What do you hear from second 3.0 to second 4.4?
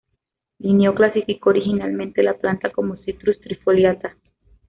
"Citrus trifoliata".